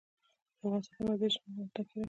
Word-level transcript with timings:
افغانستان 0.59 0.93
په 0.97 1.01
مزارشریف 1.09 1.53
باندې 1.55 1.71
تکیه 1.75 1.97
لري. 1.97 1.99